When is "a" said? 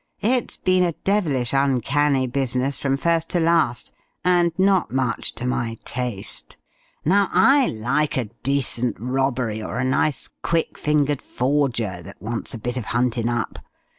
0.83-0.93, 8.17-8.25, 9.77-9.85, 12.55-12.57